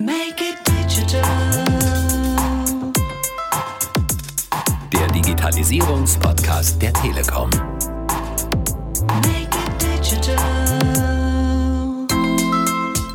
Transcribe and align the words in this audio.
Make 0.00 0.40
it 0.40 0.56
digital. 0.64 1.24
Der 4.92 5.08
Digitalisierungspodcast 5.08 6.80
der 6.80 6.92
Telekom. 6.92 7.50
Make 9.24 9.47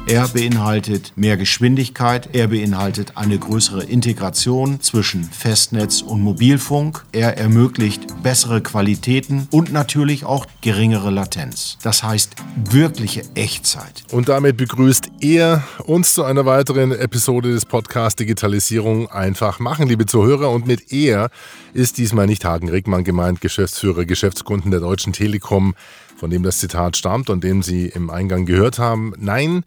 Er 0.05 0.27
beinhaltet 0.27 1.13
mehr 1.15 1.37
Geschwindigkeit, 1.37 2.29
er 2.33 2.49
beinhaltet 2.49 3.15
eine 3.15 3.39
größere 3.39 3.83
Integration 3.83 4.81
zwischen 4.81 5.23
Festnetz 5.23 6.01
und 6.01 6.19
Mobilfunk, 6.19 7.05
er 7.13 7.37
ermöglicht 7.37 8.21
bessere 8.21 8.61
Qualitäten 8.61 9.47
und 9.49 9.71
natürlich 9.71 10.25
auch 10.25 10.45
geringere 10.59 11.09
Latenz. 11.09 11.77
Das 11.83 12.03
heißt 12.03 12.35
wirkliche 12.69 13.21
Echtzeit. 13.35 14.03
Und 14.11 14.27
damit 14.27 14.57
begrüßt 14.57 15.09
er 15.21 15.63
uns 15.85 16.13
zu 16.13 16.25
einer 16.25 16.45
weiteren 16.45 16.91
Episode 16.91 17.53
des 17.53 17.65
Podcasts 17.65 18.17
Digitalisierung 18.17 19.09
einfach 19.09 19.59
machen, 19.59 19.87
liebe 19.87 20.05
Zuhörer. 20.05 20.49
Und 20.49 20.67
mit 20.67 20.91
er 20.91 21.29
ist 21.73 21.97
diesmal 21.97 22.27
nicht 22.27 22.43
Hagen 22.43 22.67
Rickmann 22.67 23.05
gemeint, 23.05 23.39
Geschäftsführer, 23.39 24.03
Geschäftskunden 24.03 24.69
der 24.69 24.81
Deutschen 24.81 25.13
Telekom, 25.13 25.75
von 26.17 26.29
dem 26.29 26.43
das 26.43 26.57
Zitat 26.59 26.97
stammt 26.97 27.29
und 27.29 27.41
dem 27.45 27.63
Sie 27.63 27.85
im 27.87 28.09
Eingang 28.09 28.45
gehört 28.45 28.79
haben. 28.79 29.13
Nein, 29.17 29.63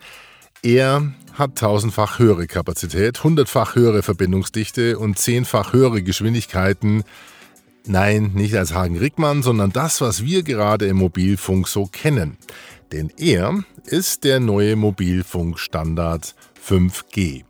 er 0.66 1.12
hat 1.32 1.58
tausendfach 1.58 2.18
höhere 2.18 2.48
Kapazität, 2.48 3.22
hundertfach 3.22 3.76
höhere 3.76 4.02
Verbindungsdichte 4.02 4.98
und 4.98 5.16
zehnfach 5.16 5.72
höhere 5.72 6.02
Geschwindigkeiten. 6.02 7.04
Nein, 7.86 8.32
nicht 8.34 8.56
als 8.56 8.74
Hagen 8.74 8.98
Rickmann, 8.98 9.44
sondern 9.44 9.70
das, 9.70 10.00
was 10.00 10.24
wir 10.24 10.42
gerade 10.42 10.86
im 10.86 10.96
Mobilfunk 10.96 11.68
so 11.68 11.86
kennen. 11.86 12.36
Denn 12.90 13.12
er 13.16 13.62
ist 13.84 14.24
der 14.24 14.40
neue 14.40 14.74
Mobilfunkstandard 14.74 16.34
5G. 16.68 17.44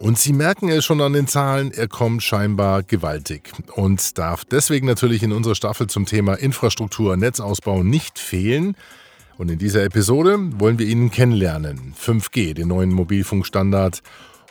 Und 0.00 0.18
Sie 0.18 0.32
merken 0.32 0.68
es 0.68 0.84
schon 0.84 1.00
an 1.00 1.12
den 1.12 1.28
Zahlen, 1.28 1.70
er 1.70 1.86
kommt 1.86 2.24
scheinbar 2.24 2.82
gewaltig 2.82 3.52
und 3.76 4.18
darf 4.18 4.44
deswegen 4.44 4.88
natürlich 4.88 5.22
in 5.22 5.30
unserer 5.30 5.54
Staffel 5.54 5.86
zum 5.86 6.06
Thema 6.06 6.34
Infrastruktur 6.34 7.16
Netzausbau 7.16 7.84
nicht 7.84 8.18
fehlen. 8.18 8.74
Und 9.38 9.52
in 9.52 9.58
dieser 9.58 9.84
Episode 9.84 10.36
wollen 10.58 10.80
wir 10.80 10.86
Ihnen 10.86 11.12
kennenlernen. 11.12 11.94
5G, 11.94 12.54
den 12.54 12.68
neuen 12.68 12.92
Mobilfunkstandard. 12.92 14.02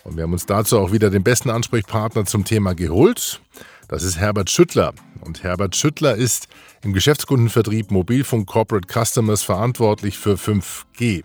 Und 0.05 0.16
wir 0.16 0.23
haben 0.23 0.31
uns 0.31 0.45
dazu 0.45 0.79
auch 0.79 0.94
wieder 0.94 1.09
den 1.09 1.23
besten 1.23 1.49
Ansprechpartner 1.49 2.25
zum 2.25 2.45
Thema 2.45 2.73
geholt. 2.73 3.41
Das 3.89 4.03
ist 4.03 4.17
Herbert 4.17 4.49
Schüttler. 4.49 4.94
Und 5.19 5.44
Herbert 5.44 5.75
Schüttler 5.75 6.16
ist 6.16 6.47
im 6.85 6.94
Geschäftskundenvertrieb 6.94 7.91
Mobilfunk 7.91 8.47
Corporate 8.47 8.88
Customers 8.88 9.44
verantwortlich 9.44 10.17
für 10.17 10.35
5G. 10.35 11.23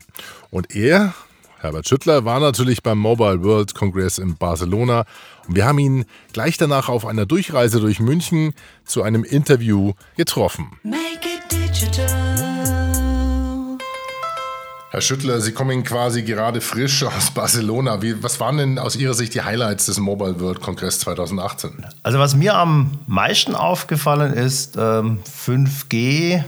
Und 0.51 0.75
er, 0.75 1.15
Herbert 1.61 1.87
Schüttler, 1.87 2.25
war 2.25 2.41
natürlich 2.41 2.83
beim 2.83 2.99
Mobile 2.99 3.45
World 3.45 3.77
Congress 3.77 4.19
in 4.19 4.35
Barcelona. 4.35 5.05
Und 5.47 5.55
wir 5.55 5.67
haben 5.67 5.79
ihn 5.79 6.05
gleich 6.33 6.57
danach 6.57 6.89
auf 6.89 7.07
einer 7.07 7.27
Durchreise 7.27 7.79
durch 7.79 8.01
München 8.01 8.55
zu 8.85 9.05
einem 9.05 9.23
Interview 9.23 9.93
getroffen. 10.17 10.73
Make 10.83 10.99
it 11.23 11.53
digital. 11.53 12.22
Herr 14.93 15.01
Schüttler, 15.01 15.41
Sie 15.41 15.53
kommen 15.53 15.85
quasi 15.85 16.23
gerade 16.23 16.61
frisch 16.61 17.03
aus 17.03 17.31
Barcelona. 17.31 18.03
Wie, 18.03 18.23
was 18.23 18.39
waren 18.41 18.59
denn 18.59 18.79
aus 18.79 18.95
Ihrer 18.95 19.15
Sicht 19.15 19.33
die 19.33 19.41
Highlights 19.41 19.87
des 19.87 19.99
Mobile 19.99 20.39
World 20.39 20.61
Congress 20.61 20.99
2018? 20.99 21.87
Also 22.03 22.19
was 22.19 22.37
mir 22.37 22.55
am 22.57 22.91
meisten 23.07 23.55
aufgefallen 23.55 24.35
ist, 24.35 24.77
ähm, 24.77 25.21
5G 25.47 26.45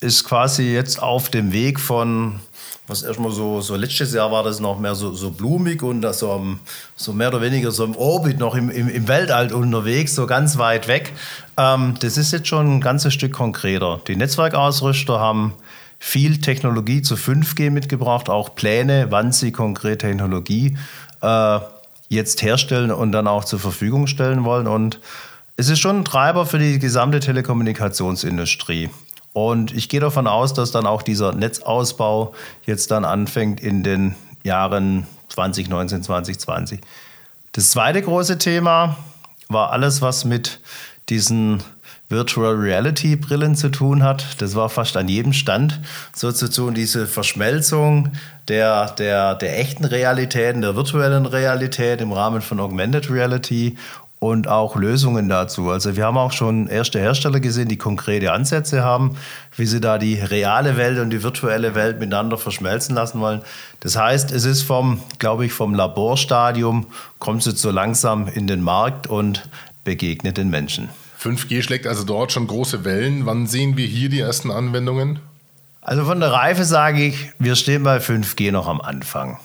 ist 0.00 0.24
quasi 0.24 0.74
jetzt 0.74 1.00
auf 1.00 1.28
dem 1.28 1.52
Weg 1.52 1.78
von, 1.78 2.40
was 2.88 3.04
erstmal 3.04 3.30
so, 3.30 3.60
so 3.60 3.76
letztes 3.76 4.12
Jahr 4.12 4.32
war 4.32 4.42
das 4.42 4.58
noch 4.58 4.80
mehr 4.80 4.96
so, 4.96 5.12
so 5.14 5.30
blumig 5.30 5.84
und 5.84 6.04
so, 6.12 6.56
so 6.96 7.12
mehr 7.12 7.28
oder 7.28 7.42
weniger 7.42 7.70
so 7.70 7.84
im 7.84 7.94
Orbit, 7.94 8.40
noch 8.40 8.56
im, 8.56 8.70
im, 8.70 8.88
im 8.88 9.06
Weltall 9.06 9.52
unterwegs, 9.52 10.16
so 10.16 10.26
ganz 10.26 10.58
weit 10.58 10.88
weg. 10.88 11.12
Ähm, 11.56 11.94
das 12.00 12.16
ist 12.16 12.32
jetzt 12.32 12.48
schon 12.48 12.78
ein 12.78 12.80
ganzes 12.80 13.14
Stück 13.14 13.34
konkreter. 13.34 14.00
Die 14.08 14.16
Netzwerkausrüster 14.16 15.20
haben 15.20 15.54
viel 16.02 16.40
Technologie 16.40 17.02
zu 17.02 17.14
5G 17.14 17.70
mitgebracht, 17.70 18.30
auch 18.30 18.54
Pläne, 18.56 19.08
wann 19.10 19.30
sie 19.32 19.52
konkret 19.52 20.00
Technologie 20.00 20.76
äh, 21.20 21.60
jetzt 22.08 22.42
herstellen 22.42 22.90
und 22.90 23.12
dann 23.12 23.28
auch 23.28 23.44
zur 23.44 23.60
Verfügung 23.60 24.06
stellen 24.08 24.44
wollen. 24.44 24.66
Und 24.66 24.98
es 25.56 25.68
ist 25.68 25.78
schon 25.78 25.98
ein 25.98 26.04
Treiber 26.04 26.46
für 26.46 26.58
die 26.58 26.78
gesamte 26.78 27.20
Telekommunikationsindustrie. 27.20 28.88
Und 29.34 29.72
ich 29.76 29.90
gehe 29.90 30.00
davon 30.00 30.26
aus, 30.26 30.54
dass 30.54 30.72
dann 30.72 30.86
auch 30.86 31.02
dieser 31.02 31.34
Netzausbau 31.34 32.34
jetzt 32.64 32.90
dann 32.90 33.04
anfängt 33.04 33.60
in 33.60 33.82
den 33.82 34.16
Jahren 34.42 35.06
2019, 35.28 36.02
2020. 36.02 36.80
Das 37.52 37.70
zweite 37.70 38.00
große 38.00 38.38
Thema 38.38 38.96
war 39.48 39.70
alles, 39.70 40.00
was 40.00 40.24
mit 40.24 40.60
diesen 41.10 41.62
Virtual 42.10 42.54
Reality 42.54 43.14
Brillen 43.14 43.54
zu 43.54 43.70
tun 43.70 44.02
hat. 44.02 44.42
Das 44.42 44.56
war 44.56 44.68
fast 44.68 44.96
an 44.96 45.08
jedem 45.08 45.32
Stand 45.32 45.80
sozusagen 46.12 46.74
diese 46.74 47.06
Verschmelzung 47.06 48.10
der, 48.48 48.90
der, 48.90 49.36
der 49.36 49.60
echten 49.60 49.84
Realitäten, 49.84 50.60
der 50.60 50.74
virtuellen 50.74 51.24
Realität 51.24 52.00
im 52.00 52.12
Rahmen 52.12 52.42
von 52.42 52.58
Augmented 52.58 53.10
Reality 53.10 53.76
und 54.18 54.48
auch 54.48 54.74
Lösungen 54.76 55.28
dazu. 55.28 55.70
Also 55.70 55.96
wir 55.96 56.04
haben 56.04 56.18
auch 56.18 56.32
schon 56.32 56.66
erste 56.66 56.98
Hersteller 56.98 57.40
gesehen, 57.40 57.68
die 57.68 57.78
konkrete 57.78 58.32
Ansätze 58.32 58.82
haben, 58.82 59.16
wie 59.56 59.64
sie 59.64 59.80
da 59.80 59.96
die 59.96 60.16
reale 60.16 60.76
Welt 60.76 60.98
und 60.98 61.10
die 61.10 61.22
virtuelle 61.22 61.74
Welt 61.76 62.00
miteinander 62.00 62.36
verschmelzen 62.36 62.94
lassen 62.94 63.20
wollen. 63.20 63.40
Das 63.80 63.96
heißt, 63.96 64.32
es 64.32 64.44
ist 64.44 64.62
vom, 64.62 65.00
glaube 65.18 65.46
ich, 65.46 65.52
vom 65.52 65.74
Laborstadium, 65.74 66.86
kommt 67.18 67.40
es 67.40 67.46
jetzt 67.46 67.62
so 67.62 67.70
langsam 67.70 68.28
in 68.28 68.46
den 68.46 68.62
Markt 68.62 69.06
und 69.06 69.48
begegnet 69.84 70.36
den 70.36 70.50
Menschen. 70.50 70.90
5G 71.20 71.62
schlägt 71.62 71.86
also 71.86 72.04
dort 72.04 72.32
schon 72.32 72.46
große 72.46 72.84
Wellen. 72.84 73.26
Wann 73.26 73.46
sehen 73.46 73.76
wir 73.76 73.86
hier 73.86 74.08
die 74.08 74.20
ersten 74.20 74.50
Anwendungen? 74.50 75.18
Also 75.82 76.04
von 76.04 76.20
der 76.20 76.32
Reife 76.32 76.64
sage 76.64 77.04
ich, 77.04 77.32
wir 77.38 77.56
stehen 77.56 77.82
bei 77.82 77.98
5G 77.98 78.52
noch 78.52 78.68
am 78.68 78.80
Anfang. 78.80 79.38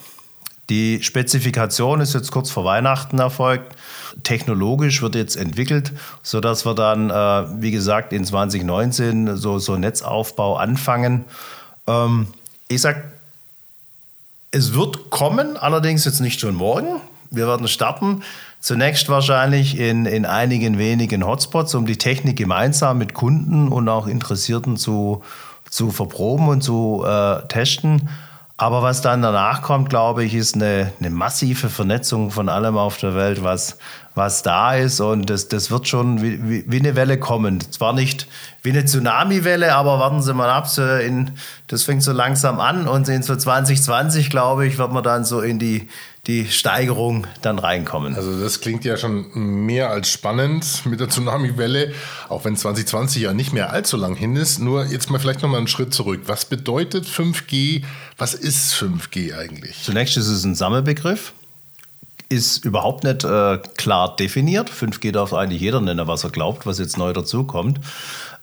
Die 0.70 1.04
Spezifikation 1.04 2.02
ist 2.02 2.14
jetzt 2.14 2.32
kurz 2.32 2.50
vor 2.50 2.66
Weihnachten 2.66 3.20
erfolgt. 3.20 3.76
Technologisch 4.24 5.02
wird 5.02 5.16
jetzt 5.16 5.36
entwickelt, 5.36 5.92
sodass 6.24 6.66
wir 6.66 6.74
dann, 6.74 7.10
äh, 7.10 7.62
wie 7.62 7.72
gesagt, 7.72 8.14
in 8.14 8.26
2019 8.26 9.38
so, 9.38 9.60
so 9.60 9.78
Netzaufbau 9.78 10.58
anfangen. 10.58 11.26
Ähm, 11.88 12.28
ich 12.68 12.82
sage, 12.82 13.04
es 14.52 14.74
wird 14.74 15.10
kommen, 15.10 15.58
allerdings 15.58 16.06
jetzt 16.06 16.22
nicht 16.22 16.40
schon 16.40 16.56
morgen. 16.56 17.02
Wir 17.30 17.48
werden 17.48 17.68
starten. 17.68 18.24
Zunächst 18.66 19.10
wahrscheinlich 19.10 19.78
in, 19.78 20.08
in 20.08 20.26
einigen 20.26 20.80
wenigen 20.80 21.24
Hotspots, 21.24 21.76
um 21.76 21.86
die 21.86 22.00
Technik 22.00 22.36
gemeinsam 22.36 22.98
mit 22.98 23.14
Kunden 23.14 23.68
und 23.68 23.88
auch 23.88 24.08
Interessierten 24.08 24.76
zu, 24.76 25.22
zu 25.70 25.92
verproben 25.92 26.48
und 26.48 26.64
zu 26.64 27.06
äh, 27.06 27.48
testen. 27.48 28.10
Aber 28.58 28.82
was 28.82 29.04
dann 29.04 29.22
danach 29.22 29.62
kommt, 29.62 29.90
glaube 29.90 30.24
ich, 30.24 30.34
ist 30.34 30.56
eine, 30.56 30.92
eine 31.00 31.12
massive 31.12 31.70
Vernetzung 31.70 32.32
von 32.32 32.50
allem 32.50 32.76
auf 32.76 32.98
der 32.98 33.14
Welt, 33.14 33.44
was, 33.44 33.78
was 34.16 34.42
da 34.42 34.74
ist. 34.74 35.00
Und 35.00 35.30
das, 35.30 35.48
das 35.48 35.70
wird 35.70 35.88
schon 35.88 36.24
wie, 36.24 36.64
wie, 36.68 36.80
eine 36.80 36.96
Welle 36.96 37.20
kommen. 37.20 37.60
Zwar 37.70 37.94
nicht 37.94 38.28
wie 38.64 38.72
eine 38.72 38.86
Tsunami-Welle, 38.86 39.76
aber 39.76 40.00
warten 40.00 40.24
Sie 40.24 40.34
mal 40.34 40.50
ab. 40.50 40.68
So 40.68 40.82
in, 40.84 41.32
das 41.68 41.84
fängt 41.84 42.02
so 42.02 42.14
langsam 42.14 42.60
an. 42.60 42.88
Und 42.88 43.10
in 43.10 43.22
so 43.22 43.36
2020, 43.36 44.32
glaube 44.32 44.66
ich, 44.66 44.80
wird 44.80 44.92
man 44.92 45.04
dann 45.04 45.24
so 45.24 45.42
in 45.42 45.60
die, 45.60 45.88
die 46.28 46.48
Steigerung 46.48 47.28
dann 47.42 47.60
reinkommen. 47.60 48.16
Also 48.16 48.40
das 48.40 48.60
klingt 48.60 48.84
ja 48.84 48.98
schon 48.98 49.28
mehr 49.66 49.92
als 49.92 50.10
spannend 50.10 50.86
mit 50.86 51.00
der 51.00 51.10
Tsunami-Welle, 51.10 51.94
auch 52.30 52.46
wenn 52.46 52.56
2020 52.56 53.22
ja 53.22 53.34
nicht 53.34 53.54
mehr 53.54 53.72
allzu 53.72 53.96
lang 53.96 54.16
hin 54.16 54.36
ist. 54.36 54.60
Nur 54.60 54.86
jetzt 54.86 55.10
mal 55.12 55.20
vielleicht 55.20 55.44
nochmal 55.44 55.60
einen 55.60 55.68
Schritt 55.68 55.94
zurück. 55.94 56.22
Was 56.26 56.46
bedeutet 56.46 57.06
5G? 57.06 57.84
Was 58.18 58.34
ist 58.34 58.74
5G 58.74 59.38
eigentlich? 59.38 59.84
Zunächst 59.84 60.18
ist 60.18 60.28
es 60.28 60.44
ein 60.44 60.56
Sammelbegriff, 60.56 61.34
ist 62.30 62.66
überhaupt 62.66 63.04
nicht 63.04 63.24
äh, 63.24 63.60
klar 63.78 64.16
definiert. 64.16 64.72
5G 64.72 65.12
darf 65.12 65.32
eigentlich 65.34 65.62
jeder 65.62 65.80
nennen, 65.80 66.08
was 66.08 66.24
er 66.24 66.32
glaubt, 66.32 66.66
was 66.66 66.80
jetzt 66.80 66.98
neu 66.98 67.14
dazukommt. 67.14 67.80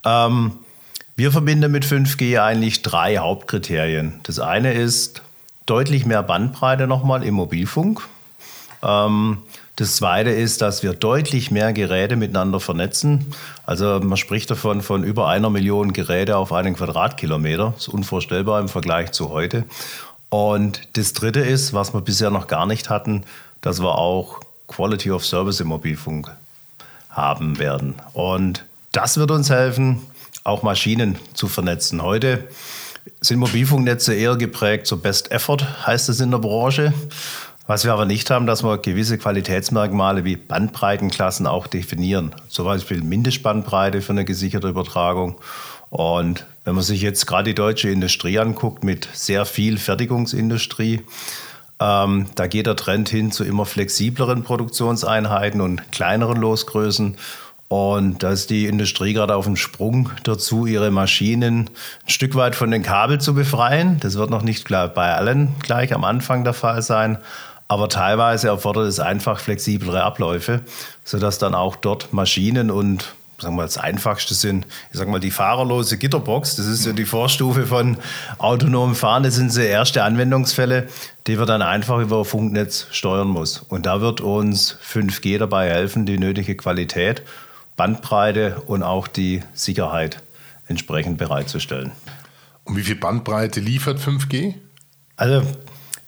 Ähm, 0.04 0.52
wir 1.16 1.32
verbinden 1.32 1.70
mit 1.72 1.84
5G 1.84 2.40
eigentlich 2.40 2.82
drei 2.82 3.18
Hauptkriterien. 3.18 4.20
Das 4.22 4.38
eine 4.38 4.72
ist 4.72 5.22
deutlich 5.66 6.06
mehr 6.06 6.22
Bandbreite 6.22 6.86
nochmal 6.86 7.22
im 7.22 7.34
Mobilfunk. 7.34 8.02
Ähm, 8.82 9.38
das 9.76 9.96
zweite 9.96 10.30
ist, 10.30 10.60
dass 10.60 10.82
wir 10.82 10.92
deutlich 10.92 11.50
mehr 11.50 11.72
Geräte 11.72 12.16
miteinander 12.16 12.60
vernetzen. 12.60 13.34
Also 13.64 14.00
man 14.00 14.18
spricht 14.18 14.50
davon 14.50 14.82
von 14.82 15.02
über 15.02 15.28
einer 15.28 15.48
Million 15.48 15.92
Geräte 15.92 16.36
auf 16.36 16.52
einen 16.52 16.76
Quadratkilometer. 16.76 17.72
Das 17.74 17.86
ist 17.86 17.88
unvorstellbar 17.88 18.60
im 18.60 18.68
Vergleich 18.68 19.12
zu 19.12 19.30
heute. 19.30 19.64
Und 20.28 20.96
das 20.96 21.14
dritte 21.14 21.40
ist, 21.40 21.72
was 21.72 21.94
wir 21.94 22.00
bisher 22.00 22.30
noch 22.30 22.48
gar 22.48 22.66
nicht 22.66 22.90
hatten, 22.90 23.24
dass 23.60 23.80
wir 23.80 23.96
auch 23.96 24.40
Quality 24.66 25.10
of 25.10 25.24
Service 25.24 25.60
im 25.60 25.68
Mobilfunk 25.68 26.30
haben 27.10 27.58
werden. 27.58 27.94
Und 28.12 28.64
das 28.92 29.16
wird 29.16 29.30
uns 29.30 29.50
helfen, 29.50 30.02
auch 30.44 30.62
Maschinen 30.62 31.18
zu 31.34 31.48
vernetzen. 31.48 32.02
Heute 32.02 32.48
sind 33.20 33.38
Mobilfunknetze 33.38 34.14
eher 34.14 34.36
geprägt, 34.36 34.86
so 34.86 34.96
Best 34.96 35.30
Effort 35.30 35.86
heißt 35.86 36.08
es 36.08 36.20
in 36.20 36.30
der 36.30 36.38
Branche. 36.38 36.92
Was 37.66 37.84
wir 37.84 37.92
aber 37.92 38.06
nicht 38.06 38.28
haben, 38.30 38.46
dass 38.46 38.64
wir 38.64 38.78
gewisse 38.78 39.18
Qualitätsmerkmale 39.18 40.24
wie 40.24 40.36
Bandbreitenklassen 40.36 41.46
auch 41.46 41.68
definieren. 41.68 42.34
Zum 42.48 42.64
Beispiel 42.64 43.02
Mindestbandbreite 43.02 44.02
für 44.02 44.12
eine 44.12 44.24
gesicherte 44.24 44.68
Übertragung. 44.68 45.36
Und 45.88 46.44
wenn 46.64 46.74
man 46.74 46.82
sich 46.82 47.02
jetzt 47.02 47.26
gerade 47.26 47.50
die 47.50 47.54
deutsche 47.54 47.88
Industrie 47.88 48.38
anguckt 48.38 48.82
mit 48.82 49.08
sehr 49.12 49.44
viel 49.44 49.78
Fertigungsindustrie, 49.78 51.02
ähm, 51.80 52.26
da 52.34 52.46
geht 52.46 52.66
der 52.66 52.76
Trend 52.76 53.08
hin 53.08 53.30
zu 53.30 53.44
immer 53.44 53.66
flexibleren 53.66 54.42
Produktionseinheiten 54.42 55.60
und 55.60 55.92
kleineren 55.92 56.38
Losgrößen. 56.38 57.16
Und 57.72 58.22
da 58.22 58.32
ist 58.32 58.50
die 58.50 58.66
Industrie 58.66 59.14
gerade 59.14 59.34
auf 59.34 59.46
dem 59.46 59.56
Sprung 59.56 60.10
dazu, 60.24 60.66
ihre 60.66 60.90
Maschinen 60.90 61.70
ein 62.04 62.10
Stück 62.10 62.34
weit 62.34 62.54
von 62.54 62.70
den 62.70 62.82
Kabel 62.82 63.18
zu 63.18 63.32
befreien. 63.32 63.98
Das 64.00 64.18
wird 64.18 64.28
noch 64.28 64.42
nicht 64.42 64.66
klar 64.66 64.88
bei 64.88 65.14
allen 65.14 65.54
gleich 65.62 65.94
am 65.94 66.04
Anfang 66.04 66.44
der 66.44 66.52
Fall 66.52 66.82
sein. 66.82 67.16
Aber 67.68 67.88
teilweise 67.88 68.48
erfordert 68.48 68.88
es 68.88 69.00
einfach 69.00 69.40
flexiblere 69.40 70.02
Abläufe, 70.02 70.60
sodass 71.02 71.38
dann 71.38 71.54
auch 71.54 71.76
dort 71.76 72.12
Maschinen 72.12 72.70
und 72.70 73.14
sagen 73.38 73.56
wir, 73.56 73.62
das 73.62 73.78
Einfachste 73.78 74.34
sind, 74.34 74.66
ich 74.92 74.98
sag 74.98 75.08
mal, 75.08 75.18
die 75.18 75.30
fahrerlose 75.30 75.96
Gitterbox. 75.96 76.56
Das 76.56 76.66
ist 76.66 76.84
ja 76.84 76.92
die 76.92 77.06
Vorstufe 77.06 77.66
von 77.66 77.96
autonomem 78.36 78.94
Fahren. 78.94 79.22
Das 79.22 79.36
sind 79.36 79.50
so 79.50 79.62
erste 79.62 80.04
Anwendungsfälle, 80.04 80.88
die 81.26 81.38
wir 81.38 81.46
dann 81.46 81.62
einfach 81.62 82.00
über 82.00 82.26
Funknetz 82.26 82.88
steuern 82.90 83.28
muss. 83.28 83.64
Und 83.66 83.86
da 83.86 84.02
wird 84.02 84.20
uns 84.20 84.76
5G 84.86 85.38
dabei 85.38 85.70
helfen, 85.70 86.04
die 86.04 86.18
nötige 86.18 86.54
Qualität, 86.54 87.22
Bandbreite 87.82 88.62
und 88.66 88.84
auch 88.84 89.08
die 89.08 89.42
Sicherheit 89.54 90.22
entsprechend 90.68 91.18
bereitzustellen. 91.18 91.90
Und 92.62 92.76
wie 92.76 92.84
viel 92.84 92.94
Bandbreite 92.94 93.58
liefert 93.58 93.98
5G? 93.98 94.54
Also 95.16 95.42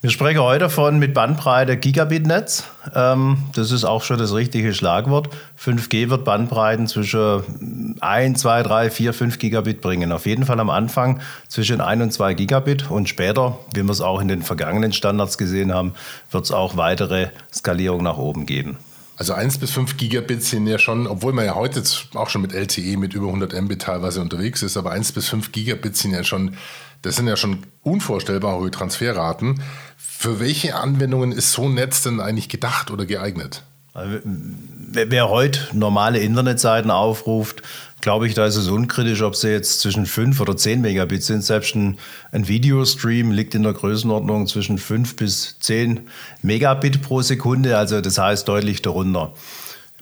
wir 0.00 0.10
sprechen 0.10 0.40
heute 0.40 0.70
von 0.70 1.00
mit 1.00 1.14
Bandbreite 1.14 1.76
Gigabit-Netz. 1.76 2.62
Ähm, 2.94 3.38
das 3.56 3.72
ist 3.72 3.82
auch 3.82 4.04
schon 4.04 4.18
das 4.18 4.32
richtige 4.32 4.72
Schlagwort. 4.72 5.30
5G 5.60 6.10
wird 6.10 6.24
Bandbreiten 6.24 6.86
zwischen 6.86 7.96
1, 8.00 8.40
2, 8.40 8.62
3, 8.62 8.90
4, 8.90 9.12
5 9.12 9.38
Gigabit 9.40 9.80
bringen. 9.80 10.12
Auf 10.12 10.26
jeden 10.26 10.46
Fall 10.46 10.60
am 10.60 10.70
Anfang 10.70 11.18
zwischen 11.48 11.80
1 11.80 12.00
und 12.00 12.12
2 12.12 12.34
Gigabit 12.34 12.88
und 12.88 13.08
später, 13.08 13.58
wie 13.74 13.82
wir 13.82 13.90
es 13.90 14.00
auch 14.00 14.20
in 14.20 14.28
den 14.28 14.42
vergangenen 14.42 14.92
Standards 14.92 15.38
gesehen 15.38 15.74
haben, 15.74 15.94
wird 16.30 16.44
es 16.44 16.52
auch 16.52 16.76
weitere 16.76 17.30
Skalierung 17.52 18.04
nach 18.04 18.18
oben 18.18 18.46
geben. 18.46 18.78
Also 19.16 19.32
1 19.32 19.58
bis 19.58 19.70
5 19.70 19.96
Gigabit 19.96 20.42
sind 20.42 20.66
ja 20.66 20.78
schon, 20.78 21.06
obwohl 21.06 21.32
man 21.32 21.44
ja 21.44 21.54
heute 21.54 21.82
auch 22.14 22.28
schon 22.28 22.42
mit 22.42 22.52
LTE 22.52 22.96
mit 22.96 23.14
über 23.14 23.28
100 23.28 23.60
Mbit 23.62 23.82
teilweise 23.82 24.20
unterwegs 24.20 24.62
ist, 24.62 24.76
aber 24.76 24.90
1 24.90 25.12
bis 25.12 25.28
5 25.28 25.52
Gigabit 25.52 25.96
sind 25.96 26.12
ja 26.12 26.24
schon, 26.24 26.56
das 27.02 27.16
sind 27.16 27.28
ja 27.28 27.36
schon 27.36 27.64
unvorstellbar 27.82 28.58
hohe 28.58 28.70
Transferraten. 28.70 29.62
Für 29.96 30.40
welche 30.40 30.74
Anwendungen 30.74 31.30
ist 31.32 31.52
so 31.52 31.64
ein 31.64 31.74
Netz 31.74 32.02
denn 32.02 32.20
eigentlich 32.20 32.48
gedacht 32.48 32.90
oder 32.90 33.06
geeignet? 33.06 33.62
Also, 33.92 34.18
wer, 34.24 35.10
wer 35.12 35.28
heute 35.28 35.68
normale 35.72 36.18
Internetseiten 36.18 36.90
aufruft, 36.90 37.62
glaube 38.04 38.26
ich, 38.26 38.34
da 38.34 38.44
ist 38.44 38.56
es 38.56 38.68
unkritisch, 38.68 39.22
ob 39.22 39.34
sie 39.34 39.48
jetzt 39.48 39.80
zwischen 39.80 40.04
5 40.04 40.38
oder 40.38 40.58
10 40.58 40.82
Megabit 40.82 41.24
sind. 41.24 41.42
Selbst 41.42 41.74
ein, 41.74 41.96
ein 42.32 42.46
Videostream 42.46 43.30
liegt 43.30 43.54
in 43.54 43.62
der 43.62 43.72
Größenordnung 43.72 44.46
zwischen 44.46 44.76
5 44.76 45.16
bis 45.16 45.58
10 45.60 46.00
Megabit 46.42 47.00
pro 47.00 47.22
Sekunde, 47.22 47.78
also 47.78 48.02
das 48.02 48.18
heißt 48.18 48.46
deutlich 48.46 48.82
darunter. 48.82 49.32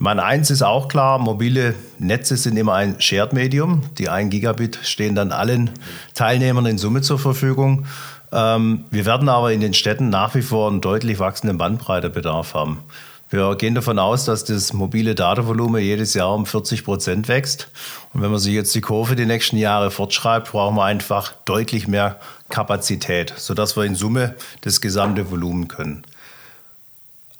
Meine, 0.00 0.24
eins 0.24 0.50
ist 0.50 0.62
auch 0.62 0.88
klar, 0.88 1.20
mobile 1.20 1.76
Netze 2.00 2.36
sind 2.36 2.56
immer 2.56 2.74
ein 2.74 3.00
Shared 3.00 3.34
Medium. 3.34 3.82
Die 3.98 4.08
1 4.08 4.30
Gigabit 4.32 4.80
stehen 4.82 5.14
dann 5.14 5.30
allen 5.30 5.70
Teilnehmern 6.14 6.66
in 6.66 6.78
Summe 6.78 7.02
zur 7.02 7.20
Verfügung. 7.20 7.86
Ähm, 8.32 8.84
wir 8.90 9.06
werden 9.06 9.28
aber 9.28 9.52
in 9.52 9.60
den 9.60 9.74
Städten 9.74 10.10
nach 10.10 10.34
wie 10.34 10.42
vor 10.42 10.68
einen 10.68 10.80
deutlich 10.80 11.20
wachsenden 11.20 11.56
Bandbreitebedarf 11.56 12.54
haben. 12.54 12.78
Wir 13.32 13.56
gehen 13.56 13.74
davon 13.74 13.98
aus, 13.98 14.26
dass 14.26 14.44
das 14.44 14.74
mobile 14.74 15.14
Datenvolumen 15.14 15.82
jedes 15.82 16.12
Jahr 16.12 16.34
um 16.34 16.44
40 16.44 16.84
Prozent 16.84 17.28
wächst. 17.28 17.68
Und 18.12 18.20
wenn 18.20 18.30
man 18.30 18.38
sich 18.38 18.52
jetzt 18.52 18.74
die 18.74 18.82
Kurve 18.82 19.16
die 19.16 19.24
nächsten 19.24 19.56
Jahre 19.56 19.90
fortschreibt, 19.90 20.52
brauchen 20.52 20.76
wir 20.76 20.84
einfach 20.84 21.32
deutlich 21.46 21.88
mehr 21.88 22.20
Kapazität, 22.50 23.32
sodass 23.34 23.74
wir 23.74 23.84
in 23.84 23.94
Summe 23.94 24.34
das 24.60 24.82
gesamte 24.82 25.30
Volumen 25.30 25.66
können. 25.66 26.02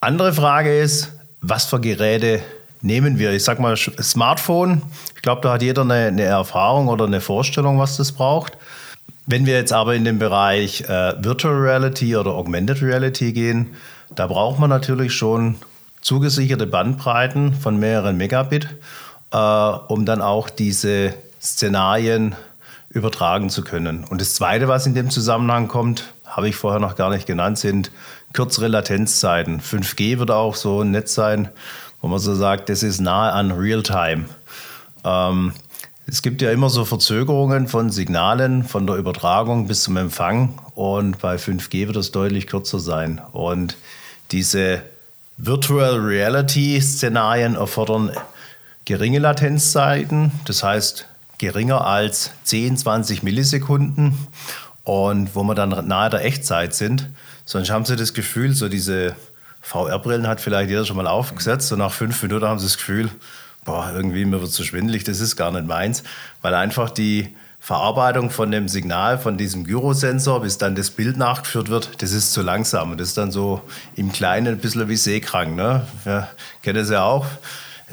Andere 0.01 0.33
Frage 0.33 0.81
ist, 0.81 1.13
was 1.43 1.67
für 1.67 1.79
Geräte 1.79 2.41
nehmen 2.81 3.19
wir? 3.19 3.33
Ich 3.33 3.45
sag 3.45 3.61
mal, 3.61 3.77
Smartphone. 3.77 4.81
Ich 5.15 5.21
glaube, 5.21 5.43
da 5.43 5.53
hat 5.53 5.63
jeder 5.63 5.83
eine, 5.83 6.07
eine 6.07 6.23
Erfahrung 6.23 6.89
oder 6.89 7.05
eine 7.05 7.21
Vorstellung, 7.21 7.79
was 7.79 7.99
das 7.99 8.13
braucht. 8.13 8.57
Wenn 9.27 9.45
wir 9.45 9.57
jetzt 9.57 9.75
aber 9.75 9.95
in 9.95 10.07
den 10.07 10.19
Bereich 10.19 10.89
äh, 10.89 11.23
Virtual 11.23 11.55
Reality 11.55 12.17
oder 12.17 12.31
Augmented 12.31 12.81
Reality 12.81 13.35
gehen, 13.35 13.77
da 14.15 14.27
braucht 14.27 14.59
man 14.59 14.71
natürlich 14.71 15.13
schon 15.13 15.57
zugesicherte 16.03 16.67
Bandbreiten 16.67 17.55
von 17.55 17.79
mehreren 17.79 18.19
Megabit, 18.19 18.69
äh, 19.33 19.37
um 19.37 20.05
dann 20.05 20.21
auch 20.21 20.51
diese 20.51 21.15
Szenarien 21.41 22.35
übertragen 22.91 23.49
zu 23.49 23.63
können. 23.65 24.05
Und 24.05 24.21
das 24.21 24.35
Zweite, 24.35 24.69
was 24.69 24.87
in 24.87 24.95
dem 24.95 25.09
Zusammenhang 25.09 25.69
kommt, 25.69 26.13
habe 26.27 26.49
ich 26.49 26.57
vorher 26.57 26.81
noch 26.81 26.97
gar 26.97 27.11
nicht 27.11 27.27
genannt, 27.27 27.59
sind 27.59 27.91
kürzere 28.33 28.69
Latenzzeiten. 28.69 29.61
5G 29.61 30.19
wird 30.19 30.31
auch 30.31 30.55
so 30.55 30.83
ein 30.83 30.91
Netz 30.91 31.15
sein, 31.15 31.49
wo 32.01 32.09
man 32.09 32.19
so 32.19 32.35
sagt, 32.35 32.69
das 32.69 32.83
ist 32.83 33.01
nahe 33.01 33.33
an 33.33 33.53
Realtime. 33.53 34.27
Ähm, 35.05 35.53
es 36.07 36.21
gibt 36.21 36.43
ja 36.43 36.51
immer 36.51 36.69
so 36.69 36.85
Verzögerungen 36.85 37.69
von 37.69 37.91
Signalen, 37.91 38.65
von 38.65 38.87
der 38.87 38.97
Übertragung 38.97 39.69
bis 39.69 39.85
zum 39.85 39.97
Empfang. 39.97 40.59
Und 40.75 41.21
bei 41.21 41.37
5G 41.37 41.87
wird 41.87 41.97
es 41.97 42.11
deutlich 42.11 42.47
kürzer 42.47 42.81
sein. 42.81 43.21
Und 43.33 43.77
diese 44.33 44.83
Virtual 45.45 45.99
Reality-Szenarien 45.99 47.57
erfordern 47.57 48.13
geringe 48.85 49.19
Latenzzeiten, 49.19 50.31
das 50.45 50.63
heißt 50.63 51.09
geringer 51.39 51.85
als 51.85 52.31
10, 52.45 52.77
20 52.77 53.25
Millisekunden. 53.25 54.29
Und 54.85 55.35
wo 55.35 55.43
wir 55.43 55.57
dann 55.57 55.89
nahe 55.89 56.11
der 56.11 56.25
Echtzeit 56.25 56.75
sind. 56.75 57.09
Sonst 57.45 57.71
haben 57.71 57.85
Sie 57.85 57.97
das 57.97 58.15
Gefühl, 58.15 58.53
so 58.55 58.69
diese 58.69 59.17
VR-Brillen 59.63 60.29
hat 60.29 60.41
vielleicht 60.41 60.71
jeder 60.71 60.85
schon 60.85 60.97
mal 60.97 61.09
aufgesetzt. 61.09 61.73
Und 61.73 61.81
nach 61.81 61.93
fünf 61.93 62.23
Minuten 62.23 62.47
haben 62.47 62.61
Sie 62.61 62.67
das 62.67 62.77
Gefühl, 62.77 63.11
boah, 63.65 63.91
irgendwie 63.93 64.25
mir 64.25 64.39
wird 64.39 64.51
es 64.51 64.55
zu 64.55 64.63
schwindelig, 64.63 65.03
das 65.03 65.19
ist 65.19 65.35
gar 65.35 65.51
nicht 65.51 65.67
meins, 65.67 66.05
weil 66.41 66.55
einfach 66.55 66.89
die 66.89 67.35
Verarbeitung 67.65 68.31
von 68.31 68.51
dem 68.51 68.67
Signal, 68.67 69.19
von 69.19 69.37
diesem 69.37 69.63
Gyrosensor, 69.63 70.41
bis 70.41 70.59
dann 70.59 70.75
das 70.75 70.91
Bild 70.91 71.17
nachgeführt 71.17 71.69
wird, 71.69 72.03
das 72.03 72.11
ist 72.11 72.33
zu 72.33 72.43
langsam. 72.43 72.91
Und 72.91 73.01
das 73.01 73.11
ist 73.11 73.19
dann 73.19 73.31
so 73.31 73.61
im 73.95 74.11
Kleinen 74.11 74.55
ein 74.55 74.59
bisschen 74.59 74.89
wie 74.89 74.97
seekrank. 74.97 75.55
Ne? 75.55 75.87
Ja, 76.05 76.29
kennt 76.63 76.77
das 76.77 76.91
ja 76.91 77.05
auch. 77.05 77.25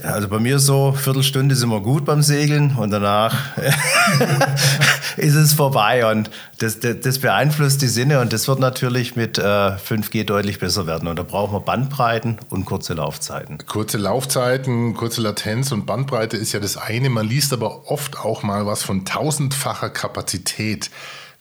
Also 0.02 0.28
bei 0.28 0.40
mir 0.40 0.58
so, 0.58 0.94
Viertelstunde 0.94 1.54
ist 1.54 1.62
immer 1.62 1.82
gut 1.82 2.04
beim 2.04 2.24
Segeln 2.24 2.76
und 2.78 2.90
danach 2.90 3.36
ist 5.20 5.36
es 5.36 5.54
vorbei. 5.54 6.10
Und 6.10 6.30
das, 6.60 6.80
das, 6.80 7.00
das, 7.02 7.20
beeinflusst 7.20 7.82
die 7.82 7.88
Sinne 7.88 8.20
und 8.20 8.34
das 8.34 8.48
wird 8.48 8.60
natürlich 8.60 9.16
mit 9.16 9.38
äh, 9.38 9.42
5G 9.42 10.24
deutlich 10.24 10.60
besser 10.60 10.88
werden. 10.88 11.08
Und 11.08 11.18
da 11.18 11.24
brauchen 11.24 11.54
wir 11.54 11.60
Bandbreiten 11.60 12.40
und 12.50 12.66
kurze 12.66 12.94
Laufzeiten. 12.94 13.60
Kurze 13.66 13.98
Laufzeiten, 13.98 14.94
kurze 14.94 15.22
Latenz 15.22 15.72
und 15.72 15.86
Bandbreite 15.86 16.38
ist 16.38 16.54
ja 16.54 16.60
das 16.60 16.78
eine. 16.78 17.10
Man 17.10 17.28
liest 17.28 17.54
aber 17.54 17.92
oft 17.92 18.20
auch 18.20 18.44
mal 18.44 18.66
was 18.66 18.84
von 18.84 19.06
tausendfacher 19.06 19.90
Kapazität. 19.90 20.90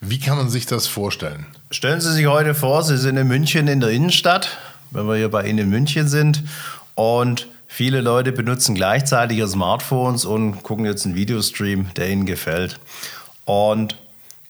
Wie 0.00 0.20
kann 0.20 0.36
man 0.36 0.48
sich 0.48 0.66
das 0.66 0.86
vorstellen? 0.86 1.46
Stellen 1.70 2.00
Sie 2.00 2.12
sich 2.12 2.26
heute 2.26 2.54
vor, 2.54 2.82
Sie 2.82 2.98
sind 2.98 3.16
in 3.16 3.26
München 3.26 3.66
in 3.66 3.80
der 3.80 3.90
Innenstadt, 3.90 4.58
wenn 4.90 5.06
wir 5.06 5.16
hier 5.16 5.30
bei 5.30 5.46
Ihnen 5.46 5.58
in 5.58 5.70
München 5.70 6.08
sind 6.08 6.44
und 6.94 7.48
Viele 7.70 8.00
Leute 8.00 8.32
benutzen 8.32 8.74
gleichzeitig 8.74 9.38
ihre 9.38 9.46
Smartphones 9.46 10.24
und 10.24 10.62
gucken 10.62 10.86
jetzt 10.86 11.04
einen 11.04 11.14
Videostream, 11.14 11.92
der 11.94 12.08
ihnen 12.08 12.24
gefällt. 12.24 12.80
Und 13.48 13.96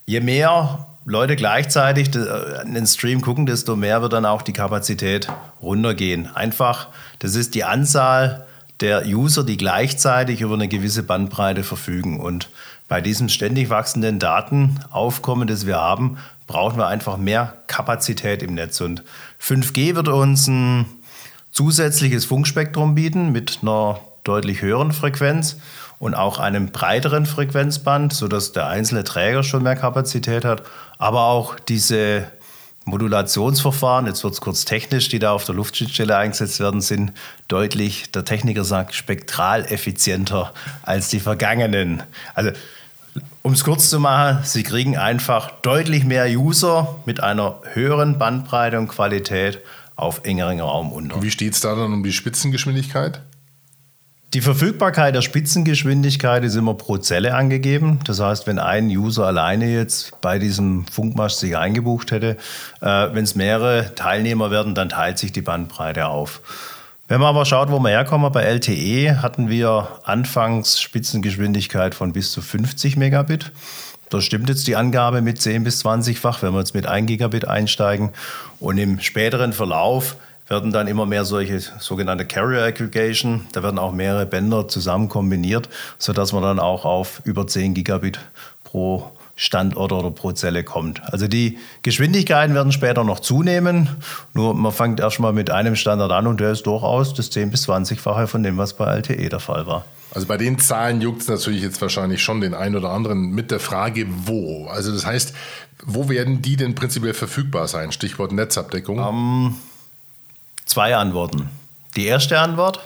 je 0.06 0.20
mehr 0.20 0.86
Leute 1.04 1.36
gleichzeitig 1.36 2.10
einen 2.18 2.84
Stream 2.84 3.20
gucken, 3.20 3.46
desto 3.46 3.76
mehr 3.76 4.02
wird 4.02 4.12
dann 4.12 4.26
auch 4.26 4.42
die 4.42 4.52
Kapazität 4.52 5.28
runtergehen. 5.62 6.34
Einfach, 6.34 6.88
das 7.20 7.36
ist 7.36 7.54
die 7.54 7.62
Anzahl 7.62 8.44
der 8.80 9.06
User, 9.06 9.44
die 9.44 9.56
gleichzeitig 9.56 10.40
über 10.40 10.54
eine 10.54 10.66
gewisse 10.66 11.04
Bandbreite 11.04 11.62
verfügen. 11.62 12.18
Und 12.18 12.48
bei 12.88 13.00
diesem 13.00 13.28
ständig 13.28 13.70
wachsenden 13.70 14.18
Datenaufkommen, 14.18 15.46
das 15.46 15.64
wir 15.64 15.76
haben, 15.76 16.18
brauchen 16.48 16.76
wir 16.76 16.88
einfach 16.88 17.18
mehr 17.18 17.54
Kapazität 17.68 18.42
im 18.42 18.54
Netz. 18.54 18.80
Und 18.80 19.04
5G 19.40 19.94
wird 19.94 20.08
uns 20.08 20.48
ein 20.48 20.86
zusätzliches 21.52 22.24
Funkspektrum 22.24 22.96
bieten 22.96 23.30
mit 23.30 23.60
einer 23.62 24.00
deutlich 24.28 24.62
höheren 24.62 24.92
Frequenz 24.92 25.56
und 25.98 26.14
auch 26.14 26.38
einem 26.38 26.70
breiteren 26.70 27.26
Frequenzband, 27.26 28.12
sodass 28.12 28.52
der 28.52 28.68
einzelne 28.68 29.04
Träger 29.04 29.42
schon 29.42 29.62
mehr 29.62 29.76
Kapazität 29.76 30.44
hat, 30.44 30.62
aber 30.98 31.22
auch 31.22 31.58
diese 31.58 32.26
Modulationsverfahren, 32.88 34.06
jetzt 34.06 34.24
wird 34.24 34.34
es 34.34 34.40
kurz 34.40 34.64
technisch, 34.64 35.08
die 35.08 35.18
da 35.18 35.32
auf 35.32 35.44
der 35.44 35.54
Luftschnittstelle 35.54 36.16
eingesetzt 36.16 36.58
werden, 36.58 36.80
sind 36.80 37.12
deutlich, 37.46 38.10
der 38.12 38.24
Techniker 38.24 38.64
sagt, 38.64 38.94
spektral 38.94 39.64
effizienter 39.66 40.52
als 40.82 41.08
die 41.08 41.20
vergangenen. 41.20 42.02
Also, 42.34 42.50
um 43.42 43.52
es 43.52 43.64
kurz 43.64 43.90
zu 43.90 44.00
machen, 44.00 44.40
Sie 44.44 44.62
kriegen 44.62 44.96
einfach 44.96 45.50
deutlich 45.62 46.04
mehr 46.04 46.26
User 46.26 46.96
mit 47.04 47.22
einer 47.22 47.60
höheren 47.72 48.18
Bandbreite 48.18 48.78
und 48.78 48.88
Qualität 48.88 49.60
auf 49.96 50.24
engeren 50.24 50.60
Raum 50.60 50.92
unter. 50.92 51.22
Wie 51.22 51.30
steht 51.30 51.54
es 51.54 51.60
da 51.60 51.74
dann 51.74 51.92
um 51.92 52.02
die 52.02 52.12
Spitzengeschwindigkeit? 52.12 53.20
Die 54.34 54.42
Verfügbarkeit 54.42 55.14
der 55.14 55.22
Spitzengeschwindigkeit 55.22 56.44
ist 56.44 56.54
immer 56.54 56.74
pro 56.74 56.98
Zelle 56.98 57.34
angegeben. 57.34 58.00
Das 58.04 58.20
heißt, 58.20 58.46
wenn 58.46 58.58
ein 58.58 58.88
User 58.88 59.24
alleine 59.24 59.72
jetzt 59.72 60.20
bei 60.20 60.38
diesem 60.38 60.86
Funkmast 60.86 61.40
sich 61.40 61.56
eingebucht 61.56 62.10
hätte, 62.10 62.36
äh, 62.82 63.08
wenn 63.14 63.24
es 63.24 63.34
mehrere 63.34 63.94
Teilnehmer 63.94 64.50
werden, 64.50 64.74
dann 64.74 64.90
teilt 64.90 65.16
sich 65.16 65.32
die 65.32 65.40
Bandbreite 65.40 66.08
auf. 66.08 66.42
Wenn 67.08 67.20
man 67.20 67.30
aber 67.30 67.46
schaut, 67.46 67.70
wo 67.70 67.78
wir 67.78 67.88
herkommen, 67.88 68.30
bei 68.30 68.42
LTE 68.42 69.22
hatten 69.22 69.48
wir 69.48 69.88
anfangs 70.04 70.78
Spitzengeschwindigkeit 70.78 71.94
von 71.94 72.12
bis 72.12 72.30
zu 72.30 72.42
50 72.42 72.98
Megabit. 72.98 73.50
Da 74.10 74.20
stimmt 74.20 74.50
jetzt 74.50 74.66
die 74.66 74.76
Angabe 74.76 75.22
mit 75.22 75.40
10 75.40 75.64
bis 75.64 75.82
20-fach, 75.82 76.42
wenn 76.42 76.52
wir 76.52 76.58
jetzt 76.58 76.74
mit 76.74 76.86
1 76.86 77.06
Gigabit 77.06 77.48
einsteigen. 77.48 78.10
Und 78.60 78.76
im 78.76 79.00
späteren 79.00 79.54
Verlauf 79.54 80.16
werden 80.48 80.72
dann 80.72 80.86
immer 80.86 81.06
mehr 81.06 81.24
solche 81.24 81.60
sogenannte 81.60 82.24
Carrier 82.24 82.62
Aggregation, 82.62 83.46
da 83.52 83.62
werden 83.62 83.78
auch 83.78 83.92
mehrere 83.92 84.26
Bänder 84.26 84.66
zusammen 84.68 85.08
kombiniert, 85.08 85.68
sodass 85.98 86.32
man 86.32 86.42
dann 86.42 86.58
auch 86.58 86.84
auf 86.84 87.20
über 87.24 87.46
10 87.46 87.74
Gigabit 87.74 88.18
pro 88.64 89.12
Standort 89.36 89.92
oder 89.92 90.10
pro 90.10 90.32
Zelle 90.32 90.64
kommt. 90.64 91.00
Also 91.12 91.28
die 91.28 91.58
Geschwindigkeiten 91.82 92.56
werden 92.56 92.72
später 92.72 93.04
noch 93.04 93.20
zunehmen. 93.20 93.88
Nur 94.34 94.52
man 94.54 94.72
fängt 94.72 94.98
erstmal 94.98 95.32
mit 95.32 95.48
einem 95.50 95.76
Standard 95.76 96.10
an 96.10 96.26
und 96.26 96.40
der 96.40 96.50
ist 96.50 96.66
durchaus 96.66 97.14
das 97.14 97.30
10 97.30 97.52
bis 97.52 97.68
20-fache 97.68 98.26
von 98.26 98.42
dem, 98.42 98.58
was 98.58 98.74
bei 98.74 98.86
LTE 98.96 99.28
der 99.28 99.38
Fall 99.38 99.66
war. 99.66 99.84
Also 100.12 100.26
bei 100.26 100.38
den 100.38 100.58
Zahlen 100.58 101.00
juckt 101.00 101.22
es 101.22 101.28
natürlich 101.28 101.62
jetzt 101.62 101.80
wahrscheinlich 101.80 102.20
schon 102.20 102.40
den 102.40 102.52
einen 102.52 102.74
oder 102.74 102.90
anderen 102.90 103.30
mit 103.30 103.52
der 103.52 103.60
Frage, 103.60 104.06
wo. 104.08 104.66
Also 104.66 104.90
das 104.92 105.06
heißt, 105.06 105.34
wo 105.84 106.08
werden 106.08 106.42
die 106.42 106.56
denn 106.56 106.74
prinzipiell 106.74 107.14
verfügbar 107.14 107.68
sein? 107.68 107.92
Stichwort 107.92 108.32
Netzabdeckung. 108.32 108.98
Um, 108.98 109.56
zwei 110.68 110.94
Antworten. 110.96 111.50
Die 111.96 112.06
erste 112.06 112.38
Antwort, 112.38 112.80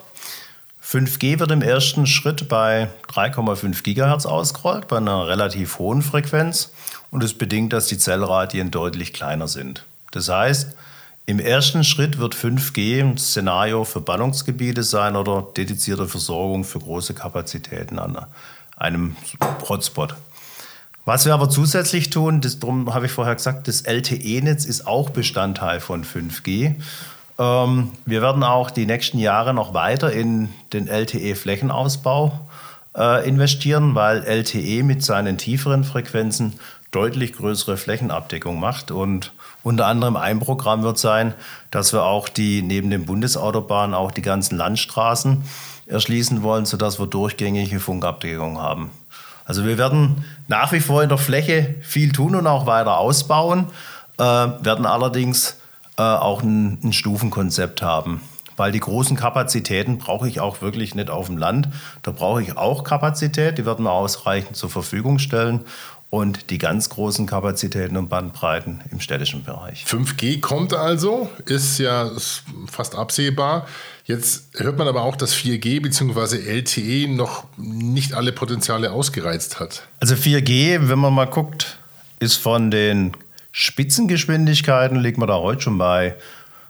5G 0.85 1.39
wird 1.39 1.51
im 1.51 1.63
ersten 1.63 2.07
Schritt 2.07 2.49
bei 2.49 2.89
3,5 3.13 3.83
Gigahertz 3.83 4.25
ausgerollt, 4.25 4.89
bei 4.89 4.99
einer 4.99 5.27
relativ 5.27 5.79
hohen 5.79 6.03
Frequenz. 6.03 6.73
Und 7.11 7.23
es 7.23 7.35
bedingt, 7.35 7.73
dass 7.73 7.87
die 7.87 7.99
Zellradien 7.99 8.71
deutlich 8.71 9.13
kleiner 9.13 9.49
sind. 9.49 9.85
Das 10.13 10.29
heißt, 10.29 10.75
im 11.27 11.39
ersten 11.39 11.85
Schritt 11.85 12.19
wird 12.19 12.35
5G 12.35 13.01
ein 13.01 13.19
Szenario 13.19 13.85
für 13.85 14.01
Ballungsgebiete 14.01 14.83
sein 14.83 15.15
oder 15.15 15.47
dedizierte 15.57 16.09
Versorgung 16.09 16.65
für 16.65 16.79
große 16.79 17.15
Kapazitäten 17.15 17.99
an 17.99 18.27
einem 18.77 19.17
Hotspot. 19.69 20.15
Was 21.05 21.27
wir 21.27 21.35
aber 21.35 21.51
zusätzlich 21.51 22.11
tun, 22.11 22.41
das, 22.41 22.61
darum 22.61 22.95
habe 22.95 23.07
ich 23.07 23.13
vorher 23.13 23.35
gesagt, 23.35 23.67
das 23.67 23.83
LTE-Netz 23.83 24.65
ist 24.65 24.87
auch 24.87 25.11
Bestandteil 25.11 25.81
von 25.81 26.05
5G. 26.05 26.77
Ähm, 27.43 27.91
wir 28.07 28.23
werden 28.23 28.45
auch 28.45 28.71
die 28.71 28.87
nächsten 28.87 29.19
Jahre 29.19 29.53
noch 29.53 29.75
weiter 29.75 30.13
in 30.13 30.51
den 30.73 30.87
LTE-Flächenausbau 30.87 32.39
äh, 32.97 33.29
investieren, 33.29 33.97
weil 33.97 34.23
LTE 34.23 34.85
mit 34.85 35.03
seinen 35.03 35.39
tieferen 35.39 35.83
Frequenzen 35.83 36.53
deutlich 36.93 37.33
größere 37.33 37.77
Flächenabdeckung 37.77 38.61
macht. 38.61 38.93
Und 38.93 39.33
unter 39.65 39.87
anderem 39.87 40.17
ein 40.17 40.39
Programm 40.39 40.85
wird 40.85 40.99
sein, 40.99 41.35
dass 41.73 41.93
wir 41.93 42.05
auch 42.05 42.29
die 42.29 42.63
neben 42.63 42.91
den 42.91 43.07
Bundesautobahnen 43.07 43.95
auch 43.95 44.13
die 44.13 44.23
ganzen 44.23 44.57
Landstraßen 44.57 45.43
erschließen 45.87 46.43
wollen, 46.45 46.65
sodass 46.65 47.01
wir 47.01 47.07
durchgängige 47.07 47.81
Funkabdeckung 47.81 48.61
haben. 48.61 48.91
Also 49.45 49.65
wir 49.65 49.79
werden 49.79 50.25
nach 50.47 50.71
wie 50.71 50.81
vor 50.81 51.03
in 51.03 51.09
der 51.09 51.19
Fläche 51.19 51.75
viel 51.81 52.13
tun 52.13 52.37
und 52.37 52.47
auch 52.47 52.67
weiter 52.67 52.99
ausbauen, 52.99 53.67
äh, 54.19 54.23
werden 54.23 54.87
allerdings 54.87 55.57
äh, 55.99 56.03
auch 56.03 56.43
ein, 56.43 56.79
ein 56.83 56.93
Stufenkonzept 56.93 57.83
haben. 57.83 58.21
Weil 58.57 58.73
die 58.73 58.81
großen 58.81 59.17
Kapazitäten 59.17 59.99
brauche 59.99 60.29
ich 60.29 60.41
auch 60.41 60.61
wirklich 60.61 60.95
nicht 60.95 61.11
auf 61.11 61.27
dem 61.27 61.39
Land. 61.39 61.69
Da 62.03 62.11
brauche 62.13 62.43
ich 62.43 62.57
auch 62.57 62.85
Kapazität, 62.85 63.59
die 63.59 63.67
werden 63.67 63.85
wir 63.85 63.93
ausreichend 63.93 64.57
zur 64.57 64.69
Verfügung 64.69 65.19
stellen 65.19 65.65
und 66.13 66.51
die 66.51 66.59
ganz 66.59 66.91
großen 66.91 67.25
Kapazitäten 67.25 67.97
und 67.97 68.11
Bandbreiten 68.11 68.83
im 68.91 69.01
städtischen 69.01 69.45
Bereich. 69.45 69.87
5G 69.89 70.43
kommt 70.43 70.75
also, 70.75 71.31
ist 71.47 71.79
ja 71.79 72.11
fast 72.71 72.95
absehbar. 72.95 73.67
Jetzt 74.05 74.51
hört 74.59 74.77
man 74.77 74.89
aber 74.89 75.05
auch, 75.05 75.17
dass 75.17 75.35
4G 75.35 75.81
bzw. 75.81 76.37
LTE 76.37 77.09
noch 77.09 77.45
nicht 77.57 78.13
alle 78.13 78.33
Potenziale 78.33 78.93
ausgereizt 78.93 79.59
hat. 79.59 79.89
Also 80.01 80.15
4G, 80.15 80.91
wenn 80.91 80.99
man 80.99 81.15
mal 81.15 81.25
guckt, 81.25 81.79
ist 82.21 82.37
von 82.37 82.71
den 82.71 83.13
Spitzengeschwindigkeiten, 83.53 84.99
liegt 84.99 85.19
man 85.19 85.29
da 85.29 85.37
heute 85.37 85.63
schon 85.63 85.79
bei 85.79 86.17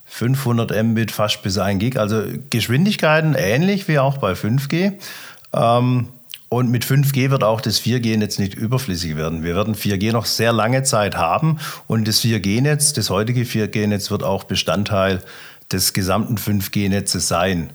500 0.05 0.83
Mbit, 0.85 1.11
fast 1.11 1.43
bis 1.43 1.57
1 1.57 1.81
Gig. 1.81 1.97
Also 1.99 2.25
Geschwindigkeiten 2.51 3.35
ähnlich 3.35 3.89
wie 3.89 3.99
auch 3.99 4.19
bei 4.19 4.33
5G. 4.33 4.93
Ähm, 5.55 6.09
und 6.49 6.71
mit 6.71 6.85
5G 6.85 7.31
wird 7.31 7.45
auch 7.45 7.63
das 7.63 7.81
4G-Netz 7.81 8.39
nicht 8.39 8.53
überflüssig 8.53 9.17
werden. 9.17 9.43
Wir 9.43 9.55
werden 9.55 9.75
4G 9.75 10.13
noch 10.13 10.27
sehr 10.27 10.53
lange 10.53 10.83
Zeit 10.83 11.17
haben 11.17 11.59
und 11.87 12.07
das 12.07 12.21
4G-Netz, 12.21 12.93
das 12.93 13.09
heutige 13.09 13.45
4G-Netz 13.45 14.11
wird 14.11 14.23
auch 14.23 14.45
Bestandteil 14.45 15.23
des 15.73 15.95
gesamten 15.95 16.37
5G-Netzes 16.37 17.27
sein. 17.27 17.71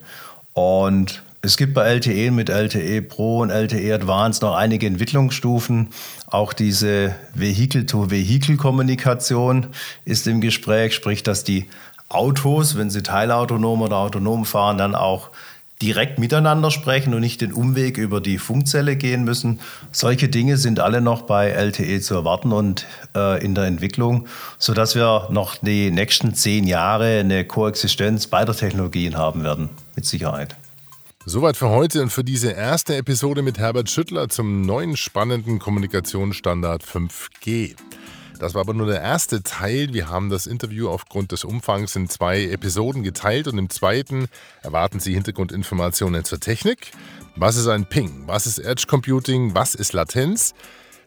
Und 0.54 1.24
es 1.48 1.56
gibt 1.56 1.74
bei 1.74 1.88
LTE 1.88 2.30
mit 2.32 2.50
LTE 2.50 3.02
Pro 3.02 3.40
und 3.40 3.52
LTE 3.52 3.94
Advanced 3.94 4.42
noch 4.42 4.54
einige 4.54 4.86
Entwicklungsstufen. 4.86 5.88
Auch 6.28 6.52
diese 6.52 7.16
Vehicle-to-Vehicle-Kommunikation 7.36 9.68
ist 10.04 10.28
im 10.28 10.42
Gespräch, 10.42 10.94
sprich, 10.94 11.24
dass 11.24 11.46
die 11.46 11.70
Autos, 12.10 12.78
wenn 12.78 12.90
sie 12.90 13.02
teilautonom 13.02 13.82
oder 13.82 13.96
autonom 13.96 14.44
fahren, 14.44 14.78
dann 14.78 14.94
auch 14.94 15.30
direkt 15.82 16.20
miteinander 16.20 16.70
sprechen 16.70 17.14
und 17.14 17.22
nicht 17.22 17.40
den 17.40 17.54
Umweg 17.54 17.98
über 17.98 18.20
die 18.20 18.40
Funkzelle 18.40 18.98
gehen 18.98 19.24
müssen. 19.24 19.62
Solche 19.94 20.28
Dinge 20.28 20.58
sind 20.58 20.82
alle 20.82 21.00
noch 21.00 21.22
bei 21.22 21.52
LTE 21.52 22.02
zu 22.02 22.16
erwarten 22.16 22.52
und 22.52 22.86
äh, 23.16 23.42
in 23.42 23.56
der 23.56 23.64
Entwicklung, 23.64 24.28
sodass 24.58 24.96
wir 24.96 25.30
noch 25.32 25.56
die 25.56 25.92
nächsten 25.92 26.34
zehn 26.34 26.68
Jahre 26.68 27.20
eine 27.20 27.46
Koexistenz 27.46 28.28
beider 28.28 28.54
Technologien 28.54 29.18
haben 29.18 29.46
werden, 29.46 29.70
mit 29.96 30.06
Sicherheit. 30.06 30.58
Soweit 31.30 31.58
für 31.58 31.68
heute 31.68 32.02
und 32.02 32.10
für 32.10 32.24
diese 32.24 32.52
erste 32.52 32.96
Episode 32.96 33.42
mit 33.42 33.60
Herbert 33.60 33.90
Schüttler 33.90 34.30
zum 34.30 34.62
neuen 34.62 34.96
spannenden 34.96 35.60
Kommunikationsstandard 35.60 36.86
5G. 36.86 37.76
Das 38.40 38.54
war 38.54 38.62
aber 38.62 38.74
nur 38.74 38.88
der 38.88 39.02
erste 39.02 39.44
Teil. 39.44 39.94
Wir 39.94 40.08
haben 40.08 40.30
das 40.30 40.48
Interview 40.48 40.88
aufgrund 40.88 41.34
des 41.34 41.44
Umfangs 41.44 41.98
in 41.98 42.08
zwei 42.08 42.46
Episoden 42.46 43.04
geteilt 43.04 43.50
und 43.50 43.58
im 43.58 43.70
zweiten 43.70 44.30
erwarten 44.62 45.02
Sie 45.02 45.14
Hintergrundinformationen 45.16 46.24
zur 46.24 46.40
Technik. 46.40 46.92
Was 47.36 47.58
ist 47.58 47.68
ein 47.68 47.86
Ping? 47.86 48.24
Was 48.26 48.48
ist 48.48 48.60
Edge 48.60 48.86
Computing? 48.88 49.54
Was 49.54 49.76
ist 49.76 49.92
Latenz? 49.92 50.54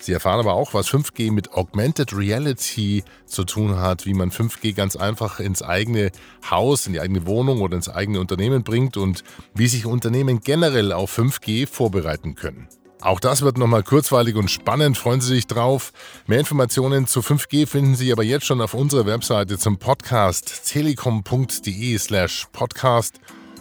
Sie 0.01 0.13
erfahren 0.13 0.41
aber 0.41 0.55
auch, 0.55 0.73
was 0.73 0.89
5G 0.89 1.31
mit 1.31 1.53
Augmented 1.53 2.17
Reality 2.17 3.05
zu 3.27 3.45
tun 3.45 3.77
hat, 3.77 4.07
wie 4.07 4.15
man 4.15 4.31
5G 4.31 4.75
ganz 4.75 4.97
einfach 4.97 5.41
ins 5.41 5.63
eigene 5.63 6.11
Haus, 6.51 6.87
in 6.87 6.95
die 6.95 7.01
eigene 7.01 7.27
Wohnung 7.27 7.61
oder 7.61 7.77
ins 7.77 7.89
eigene 7.89 8.21
Unternehmen 8.21 8.63
bringt 8.63 8.97
und 8.97 9.23
wie 9.55 9.69
sich 9.69 9.87
Unternehmen 9.87 10.41
generell 10.41 10.93
auf 10.93 11.19
5G 11.19 11.67
vorbereiten 11.67 12.35
können. 12.35 12.69
Auch 13.03 13.19
das 13.19 13.41
wird 13.41 13.57
nochmal 13.57 13.83
kurzweilig 13.83 14.37
und 14.37 14.51
spannend, 14.51 14.99
freuen 14.99 15.23
Sie 15.23 15.35
sich 15.35 15.47
drauf. 15.47 15.93
Mehr 16.27 16.41
Informationen 16.41 17.07
zu 17.07 17.21
5G 17.21 17.67
finden 17.67 17.95
Sie 17.95 18.13
aber 18.13 18.25
jetzt 18.25 18.45
schon 18.45 18.61
auf 18.61 18.75
unserer 18.75 19.07
Webseite 19.07 19.59
zum 19.59 19.79
Podcast 19.79 20.67
telekom.de 20.67 21.97
slash 21.99 22.47
podcast. 22.53 23.19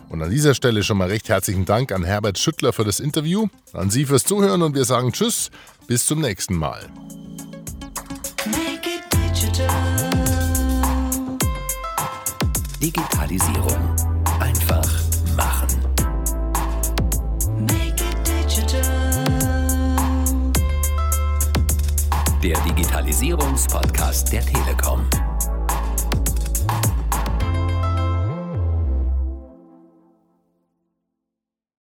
Und 0.09 0.23
an 0.23 0.31
dieser 0.31 0.55
Stelle 0.55 0.83
schon 0.83 0.97
mal 0.97 1.07
recht 1.07 1.29
herzlichen 1.29 1.65
Dank 1.65 1.91
an 1.91 2.03
Herbert 2.03 2.39
Schüttler 2.39 2.73
für 2.73 2.83
das 2.83 2.99
Interview, 2.99 3.47
an 3.73 3.91
Sie 3.91 4.05
fürs 4.05 4.23
Zuhören 4.23 4.63
und 4.63 4.73
wir 4.73 4.85
sagen 4.85 5.11
Tschüss, 5.11 5.51
bis 5.87 6.05
zum 6.05 6.19
nächsten 6.19 6.55
Mal. 6.55 6.89
Make 8.45 8.89
it 8.89 9.03
digital. 9.13 9.69
Digitalisierung. 12.81 13.95
Einfach 14.39 14.89
machen. 15.37 15.79
Make 17.59 18.03
it 18.03 18.17
digital. 18.25 18.81
Der 22.41 22.59
Digitalisierungspodcast 22.61 24.31
der 24.31 24.45
Telekom. 24.45 25.05